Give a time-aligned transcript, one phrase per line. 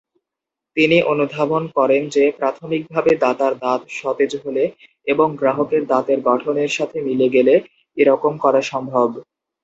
[0.77, 4.63] তিনি অনুধাবন করেন যে প্রাথমিকভাবে দাতার দাঁত সতেজ হলে
[5.07, 7.53] এবং গ্রাহকের দাঁতের গঠনের সাথে মিলে গেলে
[7.97, 9.09] এরকম করা সম্ভব।